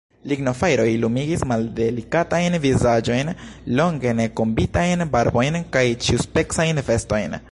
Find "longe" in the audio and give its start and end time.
3.81-4.15